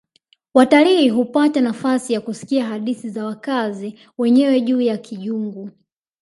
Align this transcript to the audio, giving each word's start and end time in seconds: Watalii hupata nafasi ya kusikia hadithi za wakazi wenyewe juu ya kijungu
Watalii 0.53 1.09
hupata 1.09 1.61
nafasi 1.61 2.13
ya 2.13 2.21
kusikia 2.21 2.65
hadithi 2.65 3.09
za 3.09 3.25
wakazi 3.25 3.99
wenyewe 4.17 4.61
juu 4.61 4.81
ya 4.81 4.97
kijungu 4.97 5.69